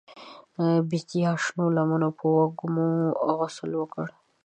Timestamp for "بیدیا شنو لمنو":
0.89-2.09